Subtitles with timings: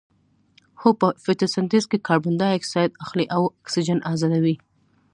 [0.81, 4.55] هو په فتوسنتیز کې کاربن ډای اکسایډ اخلي او اکسیجن ازادوي